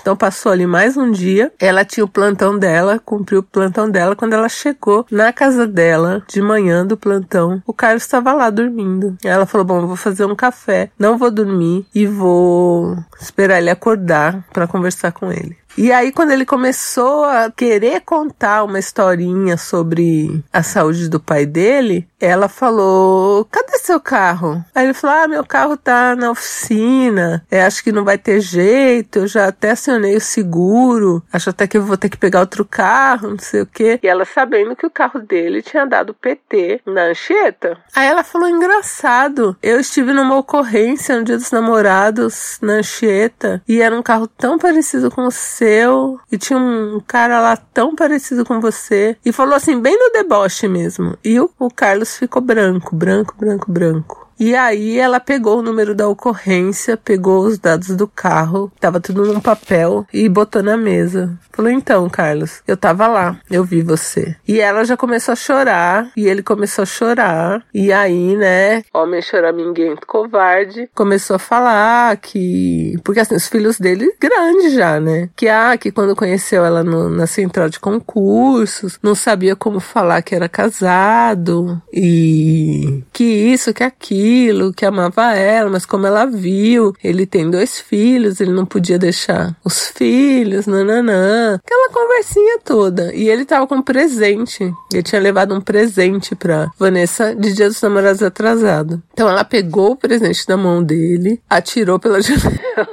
Então 0.02 0.16
passou 0.16 0.52
ali 0.52 0.66
mais 0.66 0.98
um 0.98 1.12
dia. 1.12 1.52
Ela 1.60 1.86
tinha 1.86 2.04
o 2.04 2.10
plantão 2.10 2.58
dela, 2.58 3.00
cumpriu 3.00 3.40
o 3.40 3.44
plantão 3.44 3.90
dela. 3.90 4.16
Quando 4.16 4.34
ela 4.34 4.50
chegou 4.50 5.06
na 5.12 5.32
casa 5.34 5.68
dela, 5.68 6.24
de 6.28 6.42
manhã 6.42 6.86
do 6.86 6.98
plantão, 6.98 7.62
o 7.66 7.74
Carlos 7.74 8.04
estava 8.04 8.34
lá 8.34 8.50
dormindo. 8.50 9.18
Ela 9.24 9.46
falou: 9.46 9.66
Bom, 9.66 9.88
vou 9.88 9.96
fazer 9.96 10.26
um 10.26 10.36
café, 10.36 10.90
não 10.98 11.18
vou 11.18 11.32
dormir 11.32 11.86
e 11.94 12.06
vou 12.06 12.98
esperar 13.20 13.60
ele 13.60 13.70
acordar 13.70 14.46
para 14.52 14.68
conversar 14.68 15.12
com 15.12 15.32
ele. 15.32 15.61
E 15.78 15.92
aí, 15.92 16.12
quando 16.12 16.32
ele 16.32 16.46
começou 16.46 17.24
a 17.24 17.50
querer 17.50 18.02
contar 18.02 18.64
uma 18.64 18.80
historinha 18.80 19.58
sobre 19.58 20.44
a 20.52 20.62
saúde 20.62 21.10
do 21.10 21.20
pai 21.20 21.46
dele, 21.46 22.08
ela 22.20 22.48
falou: 22.48 23.46
Cadê 23.46 23.78
seu 23.80 24.00
carro? 24.00 24.64
Aí 24.76 24.86
ele 24.86 24.94
falou: 24.94 25.16
Ah, 25.16 25.28
meu 25.28 25.46
carro 25.46 25.76
tá 25.76 26.16
na 26.16 26.32
oficina. 26.32 27.44
É, 27.50 27.64
acho 27.64 27.84
que 27.84 27.92
não 27.92 28.04
vai 28.04 28.18
ter 28.18 28.40
jeito. 28.40 29.20
Eu 29.20 29.28
já 29.28 29.48
até 29.48 29.72
acionei 29.72 30.16
o 30.16 30.22
seguro. 30.22 31.24
Acho 31.32 31.50
até 31.50 31.66
que 31.66 31.78
eu 31.78 31.84
vou 31.84 31.98
ter 31.98 32.10
que 32.10 32.18
pegar 32.18 32.42
outro 32.42 32.64
carro, 32.64 33.32
não 33.32 33.40
sei 33.40 33.62
o 33.62 33.66
quê. 33.66 34.00
E 34.04 34.08
ela 34.08 34.26
sabendo 34.26 34.76
que 34.76 34.86
o 34.86 34.92
carro 34.92 35.20
dele 35.20 35.62
tinha 35.62 35.86
dado 35.86 36.14
PT 36.14 36.82
na 36.86 37.06
Anchieta. 37.06 37.78
Aí 37.96 38.08
ela 38.08 38.24
falou: 38.24 38.48
Engraçado. 38.48 39.58
Eu 39.62 39.80
estive 39.80 40.14
numa 40.14 40.38
ocorrência 40.38 41.18
no 41.18 41.24
dia 41.24 41.38
dos 41.38 41.52
namorados 41.52 42.60
na 42.62 42.74
Anchieta 42.74 43.62
e 43.68 43.82
era 43.82 43.98
um 43.98 44.04
carro 44.04 44.28
tão 44.28 44.60
parecido 44.60 45.10
com 45.10 45.26
o 45.26 45.32
seu 45.62 46.20
e 46.32 46.40
tinha 46.40 46.58
um 46.58 47.00
cara 47.06 47.40
lá 47.40 47.56
tão 47.56 47.96
parecido 47.96 48.44
com 48.44 48.60
você 48.60 49.16
e 49.24 49.32
falou 49.32 49.54
assim, 49.54 49.80
bem 49.80 49.96
no 49.96 50.12
deboche 50.12 50.68
mesmo. 50.68 51.16
E 51.24 51.40
o, 51.40 51.52
o 51.60 51.70
Carlos 51.70 52.18
ficou 52.18 52.42
branco, 52.42 52.96
branco, 52.96 53.36
branco, 53.38 53.72
branco. 53.72 54.31
E 54.40 54.56
aí 54.56 54.98
ela 54.98 55.20
pegou 55.20 55.60
o 55.60 55.62
número 55.62 55.94
da 55.94 56.08
ocorrência, 56.08 56.98
pegou 56.98 57.46
os 57.46 57.60
dados 57.60 57.96
do 57.96 58.08
carro, 58.08 58.72
tava 58.80 59.00
tudo 59.00 59.26
num 59.26 59.40
papel 59.40 60.06
e 60.12 60.28
botou 60.28 60.64
na 60.64 60.76
mesa. 60.76 61.38
Falou: 61.52 61.72
"Então, 61.72 62.10
Carlos, 62.10 62.62
eu 62.68 62.76
tava 62.76 63.08
lá, 63.08 63.38
eu 63.50 63.64
vi 63.64 63.82
você". 63.82 64.36
E 64.48 64.60
ela 64.60 64.84
já 64.84 64.98
começou 64.98 65.34
a 65.34 65.36
chorar, 65.36 66.12
e 66.18 66.28
ele 66.28 66.42
começou 66.42 66.84
a 66.84 66.86
chorar. 66.86 67.64
E 67.74 67.92
aí, 67.92 68.36
né, 68.36 68.84
homem 68.94 69.22
choraminguento 69.22 70.08
covarde, 70.08 70.90
começou 70.96 71.36
a 71.36 71.40
falar 71.40 72.18
que 72.18 72.96
porque 73.04 73.20
assim, 73.20 73.36
os 73.36 73.48
filhos 73.48 73.80
dele 73.80 74.12
grandes 74.20 74.74
já, 74.74 75.00
né? 75.00 75.30
Que 75.36 75.48
ah, 75.48 75.78
que 75.78 75.92
quando 75.92 76.16
conheceu 76.16 76.66
ela 76.66 76.84
no, 76.84 77.10
na 77.10 77.28
central 77.28 77.70
de 77.70 77.80
concursos, 77.80 78.98
não 79.04 79.14
sabia 79.14 79.56
como 79.56 79.80
falar 79.80 80.22
que 80.22 80.34
era 80.34 80.50
casado 80.50 81.82
e 81.94 83.04
que 83.14 83.24
isso, 83.24 83.74
que 83.74 83.84
aquilo 83.84 84.31
aquilo, 84.32 84.74
que 84.74 84.86
amava 84.86 85.34
ela, 85.34 85.70
mas 85.70 85.86
como 85.86 86.08
ela 86.08 86.26
viu, 86.26 86.94
ele 87.04 87.26
tem 87.26 87.50
dois 87.50 87.80
filhos, 87.80 88.40
ele 88.40 88.52
não 88.52 88.66
podia 88.66 88.98
deixar 88.98 89.56
os 89.64 89.88
filhos, 89.90 90.66
nananã. 90.66 91.56
Aquela 91.56 91.90
conversinha 91.90 92.60
toda. 92.64 93.14
E 93.14 93.30
ele 93.30 93.44
tava 93.44 93.68
com 93.68 93.76
um 93.76 93.82
presente. 93.82 94.74
Ele 94.92 95.04
tinha 95.04 95.22
levado 95.22 95.54
um 95.54 95.62
presente 95.62 96.34
pra 96.36 96.72
Vanessa 96.80 97.36
de 97.36 97.54
Dia 97.54 97.68
dos 97.68 97.82
Namorados 97.82 98.24
atrasado. 98.24 99.02
Então 99.14 99.28
ela 99.28 99.44
pegou 99.44 99.92
o 99.92 99.96
presente 99.98 100.48
da 100.48 100.56
mão 100.56 100.82
dele, 100.82 101.42
atirou 101.50 102.00
pela 102.00 102.22
janela. 102.24 102.88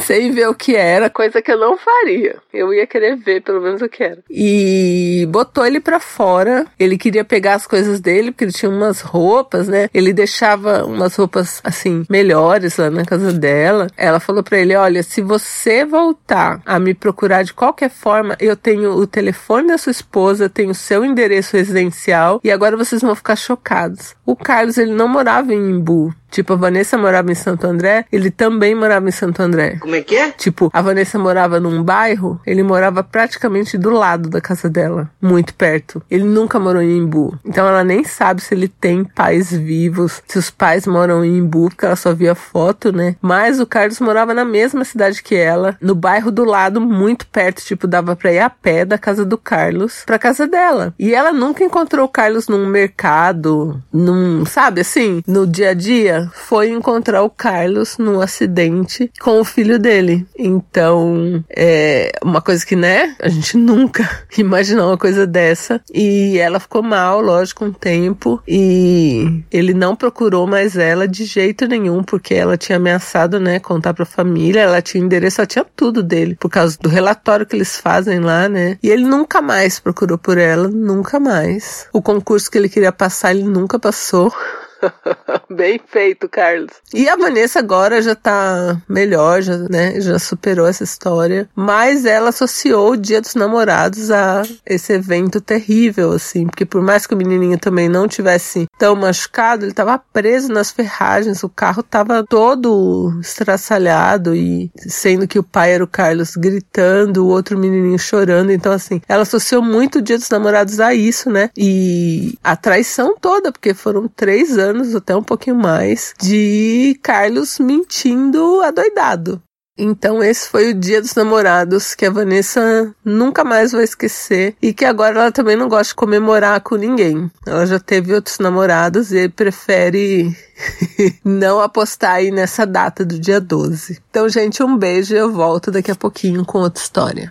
Sem 0.00 0.32
ver 0.32 0.48
o 0.48 0.54
que 0.54 0.76
era, 0.76 1.10
coisa 1.10 1.40
que 1.40 1.52
eu 1.52 1.58
não 1.58 1.76
faria. 1.76 2.36
Eu 2.52 2.72
ia 2.72 2.86
querer 2.86 3.16
ver 3.16 3.42
pelo 3.42 3.60
menos 3.60 3.82
o 3.82 3.88
que 3.88 4.02
era. 4.02 4.18
E 4.30 5.26
botou 5.30 5.64
ele 5.64 5.80
para 5.80 6.00
fora. 6.00 6.66
Ele 6.78 6.98
queria 6.98 7.24
pegar 7.24 7.54
as 7.54 7.66
coisas 7.66 8.00
dele, 8.00 8.30
porque 8.30 8.44
ele 8.44 8.52
tinha 8.52 8.70
umas 8.70 9.00
roupas, 9.00 9.68
né? 9.68 9.88
Ele 9.92 10.12
deixava 10.12 10.84
umas 10.84 11.14
roupas 11.14 11.60
assim 11.62 12.04
melhores 12.08 12.76
lá 12.76 12.90
na 12.90 13.04
casa 13.04 13.32
dela. 13.32 13.86
Ela 13.96 14.20
falou 14.20 14.42
para 14.42 14.58
ele: 14.58 14.74
"Olha, 14.74 15.02
se 15.02 15.20
você 15.20 15.84
voltar 15.84 16.60
a 16.64 16.78
me 16.78 16.94
procurar 16.94 17.42
de 17.42 17.52
qualquer 17.52 17.90
forma, 17.90 18.36
eu 18.40 18.56
tenho 18.56 18.92
o 18.92 19.06
telefone 19.06 19.68
da 19.68 19.78
sua 19.78 19.92
esposa, 19.92 20.48
tenho 20.48 20.70
o 20.70 20.74
seu 20.74 21.04
endereço 21.04 21.56
residencial 21.56 22.40
e 22.42 22.50
agora 22.50 22.76
vocês 22.76 23.02
vão 23.02 23.14
ficar 23.14 23.36
chocados." 23.36 24.14
O 24.26 24.36
Carlos, 24.36 24.78
ele 24.78 24.92
não 24.92 25.08
morava 25.08 25.52
em 25.52 25.70
Imbu. 25.70 26.14
Tipo, 26.30 26.52
a 26.52 26.56
Vanessa 26.56 26.96
morava 26.96 27.30
em 27.32 27.34
Santo 27.34 27.66
André, 27.66 28.04
ele 28.12 28.30
também 28.30 28.74
morava 28.74 29.08
em 29.08 29.12
Santo 29.12 29.42
André. 29.42 29.76
Como 29.80 29.94
é 29.94 30.00
que 30.00 30.16
é? 30.16 30.30
Tipo, 30.30 30.70
a 30.72 30.80
Vanessa 30.80 31.18
morava 31.18 31.58
num 31.58 31.82
bairro, 31.82 32.40
ele 32.46 32.62
morava 32.62 33.02
praticamente 33.02 33.76
do 33.76 33.90
lado 33.90 34.28
da 34.30 34.40
casa 34.40 34.68
dela, 34.68 35.10
muito 35.20 35.52
perto. 35.54 36.02
Ele 36.10 36.24
nunca 36.24 36.58
morou 36.58 36.80
em 36.80 36.98
Imbu. 36.98 37.36
Então 37.44 37.66
ela 37.66 37.82
nem 37.82 38.04
sabe 38.04 38.40
se 38.40 38.54
ele 38.54 38.68
tem 38.68 39.04
pais 39.04 39.50
vivos, 39.50 40.22
se 40.26 40.38
os 40.38 40.50
pais 40.50 40.86
moram 40.86 41.24
em 41.24 41.38
Imbu, 41.38 41.68
porque 41.70 41.84
ela 41.84 41.96
só 41.96 42.14
via 42.14 42.34
foto, 42.34 42.92
né? 42.92 43.16
Mas 43.20 43.58
o 43.58 43.66
Carlos 43.66 43.98
morava 44.00 44.32
na 44.32 44.44
mesma 44.44 44.84
cidade 44.84 45.22
que 45.22 45.34
ela, 45.34 45.76
no 45.80 45.94
bairro 45.94 46.30
do 46.30 46.44
lado, 46.44 46.80
muito 46.80 47.26
perto, 47.26 47.64
tipo, 47.64 47.86
dava 47.86 48.14
pra 48.14 48.32
ir 48.32 48.38
a 48.38 48.50
pé 48.50 48.84
da 48.84 48.96
casa 48.96 49.24
do 49.24 49.36
Carlos 49.36 50.04
pra 50.06 50.18
casa 50.18 50.46
dela. 50.46 50.94
E 50.98 51.12
ela 51.12 51.32
nunca 51.32 51.64
encontrou 51.64 52.04
o 52.06 52.08
Carlos 52.08 52.46
num 52.46 52.66
mercado, 52.66 53.82
num, 53.92 54.44
sabe 54.46 54.82
assim, 54.82 55.22
no 55.26 55.46
dia 55.46 55.70
a 55.70 55.74
dia 55.74 56.19
foi 56.32 56.70
encontrar 56.70 57.22
o 57.22 57.30
Carlos 57.30 57.98
num 57.98 58.20
acidente 58.20 59.10
com 59.20 59.40
o 59.40 59.44
filho 59.44 59.78
dele. 59.78 60.26
Então, 60.38 61.44
é 61.48 62.12
uma 62.22 62.40
coisa 62.40 62.64
que, 62.64 62.76
né, 62.76 63.14
a 63.20 63.28
gente 63.28 63.56
nunca 63.58 64.08
imaginou 64.36 64.88
uma 64.88 64.98
coisa 64.98 65.26
dessa. 65.26 65.80
E 65.92 66.38
ela 66.38 66.60
ficou 66.60 66.82
mal, 66.82 67.20
lógico, 67.20 67.64
um 67.64 67.72
tempo. 67.72 68.42
E 68.46 69.42
ele 69.50 69.74
não 69.74 69.96
procurou 69.96 70.46
mais 70.46 70.76
ela 70.76 71.06
de 71.06 71.24
jeito 71.24 71.66
nenhum, 71.66 72.02
porque 72.02 72.34
ela 72.34 72.56
tinha 72.56 72.76
ameaçado, 72.76 73.38
né, 73.38 73.58
contar 73.58 73.94
pra 73.94 74.04
família. 74.04 74.60
Ela 74.60 74.82
tinha 74.82 75.02
endereço, 75.02 75.40
ela 75.40 75.46
tinha 75.46 75.66
tudo 75.76 76.02
dele, 76.02 76.36
por 76.36 76.50
causa 76.50 76.78
do 76.80 76.88
relatório 76.88 77.46
que 77.46 77.56
eles 77.56 77.76
fazem 77.76 78.20
lá, 78.20 78.48
né. 78.48 78.78
E 78.82 78.88
ele 78.88 79.04
nunca 79.04 79.40
mais 79.40 79.78
procurou 79.78 80.18
por 80.18 80.38
ela, 80.38 80.68
nunca 80.68 81.18
mais. 81.18 81.86
O 81.92 82.02
concurso 82.02 82.50
que 82.50 82.58
ele 82.58 82.68
queria 82.68 82.92
passar, 82.92 83.34
ele 83.34 83.44
nunca 83.44 83.78
passou. 83.78 84.32
Bem 85.50 85.80
feito, 85.84 86.28
Carlos. 86.28 86.72
E 86.94 87.08
a 87.08 87.16
Vanessa 87.16 87.58
agora 87.58 88.00
já 88.02 88.14
tá 88.14 88.80
melhor, 88.88 89.42
já, 89.42 89.56
né? 89.70 90.00
Já 90.00 90.18
superou 90.18 90.66
essa 90.66 90.84
história. 90.84 91.48
Mas 91.54 92.04
ela 92.04 92.30
associou 92.30 92.92
o 92.92 92.96
Dia 92.96 93.20
dos 93.20 93.34
Namorados 93.34 94.10
a 94.10 94.42
esse 94.64 94.92
evento 94.92 95.40
terrível, 95.40 96.12
assim. 96.12 96.46
Porque 96.46 96.64
por 96.64 96.82
mais 96.82 97.06
que 97.06 97.14
o 97.14 97.16
menininho 97.16 97.58
também 97.58 97.88
não 97.88 98.08
tivesse 98.08 98.66
tão 98.78 98.94
machucado, 98.96 99.64
ele 99.64 99.72
tava 99.72 99.98
preso 100.12 100.52
nas 100.52 100.70
ferragens, 100.70 101.42
o 101.42 101.48
carro 101.48 101.82
tava 101.82 102.24
todo 102.24 103.18
estraçalhado 103.20 104.34
e 104.34 104.70
sendo 104.76 105.26
que 105.26 105.38
o 105.38 105.42
pai 105.42 105.72
era 105.72 105.84
o 105.84 105.88
Carlos 105.88 106.36
gritando, 106.36 107.24
o 107.24 107.28
outro 107.28 107.58
menininho 107.58 107.98
chorando. 107.98 108.50
Então, 108.50 108.72
assim, 108.72 109.00
ela 109.08 109.22
associou 109.22 109.62
muito 109.62 109.98
o 109.98 110.02
Dia 110.02 110.18
dos 110.18 110.30
Namorados 110.30 110.80
a 110.80 110.94
isso, 110.94 111.30
né? 111.30 111.50
E 111.56 112.38
a 112.42 112.56
traição 112.56 113.16
toda, 113.20 113.52
porque 113.52 113.74
foram 113.74 114.08
três 114.08 114.56
anos, 114.58 114.69
até 114.94 115.16
um 115.16 115.22
pouquinho 115.22 115.56
mais, 115.56 116.14
de 116.20 116.98
Carlos 117.02 117.58
mentindo 117.58 118.60
adoidado. 118.62 119.42
Então 119.82 120.22
esse 120.22 120.46
foi 120.46 120.72
o 120.72 120.74
dia 120.74 121.00
dos 121.00 121.14
namorados 121.14 121.94
que 121.94 122.04
a 122.04 122.10
Vanessa 122.10 122.94
nunca 123.02 123.42
mais 123.42 123.72
vai 123.72 123.84
esquecer 123.84 124.54
e 124.60 124.74
que 124.74 124.84
agora 124.84 125.18
ela 125.18 125.32
também 125.32 125.56
não 125.56 125.70
gosta 125.70 125.92
de 125.92 125.94
comemorar 125.94 126.60
com 126.60 126.76
ninguém. 126.76 127.30
Ela 127.46 127.64
já 127.64 127.80
teve 127.80 128.12
outros 128.12 128.38
namorados 128.38 129.10
e 129.10 129.26
prefere 129.30 130.36
não 131.24 131.60
apostar 131.60 132.16
aí 132.16 132.30
nessa 132.30 132.66
data 132.66 133.06
do 133.06 133.18
dia 133.18 133.40
12. 133.40 134.00
Então, 134.10 134.28
gente, 134.28 134.62
um 134.62 134.76
beijo 134.76 135.14
e 135.14 135.18
eu 135.18 135.32
volto 135.32 135.70
daqui 135.70 135.90
a 135.90 135.96
pouquinho 135.96 136.44
com 136.44 136.58
outra 136.58 136.82
história. 136.82 137.30